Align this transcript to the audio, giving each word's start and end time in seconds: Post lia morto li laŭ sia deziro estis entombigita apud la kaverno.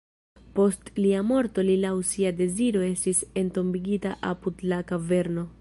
Post 0.59 0.87
lia 1.05 1.19
morto 1.31 1.65
li 1.67 1.75
laŭ 1.83 1.93
sia 2.13 2.33
deziro 2.41 2.83
estis 2.89 3.23
entombigita 3.45 4.19
apud 4.35 4.69
la 4.73 4.85
kaverno. 4.95 5.49